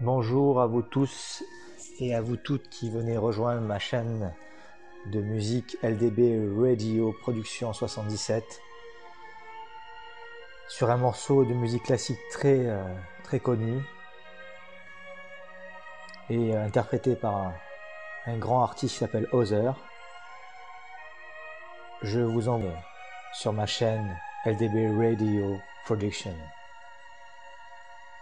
Bonjour 0.00 0.60
à 0.60 0.66
vous 0.66 0.82
tous 0.82 1.44
et 2.00 2.16
à 2.16 2.20
vous 2.20 2.36
toutes 2.36 2.68
qui 2.68 2.90
venez 2.90 3.16
rejoindre 3.16 3.60
ma 3.60 3.78
chaîne 3.78 4.34
de 5.06 5.20
musique 5.20 5.76
LDB 5.84 6.60
Radio 6.60 7.14
Production 7.22 7.72
77 7.72 8.60
sur 10.68 10.90
un 10.90 10.96
morceau 10.96 11.44
de 11.44 11.54
musique 11.54 11.84
classique 11.84 12.18
très 12.32 12.66
euh, 12.66 12.82
très 13.22 13.38
connu 13.38 13.84
et 16.28 16.56
euh, 16.56 16.64
interprété 16.66 17.14
par 17.14 17.52
un, 18.26 18.36
grand 18.38 18.64
artiste 18.64 18.94
qui 18.94 18.98
s'appelle 18.98 19.28
Other. 19.30 19.76
Je 22.02 22.18
vous 22.18 22.48
envoie 22.48 22.82
sur 23.32 23.52
ma 23.52 23.66
chaîne 23.66 24.18
LDB 24.44 24.88
Radio 24.98 25.56
Production. 25.84 26.34